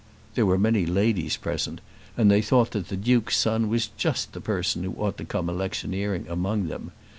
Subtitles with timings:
[0.33, 1.79] There were many ladies present
[2.17, 5.47] and they thought that the Duke's son was just the person who ought to come
[5.47, 6.91] electioneering among them.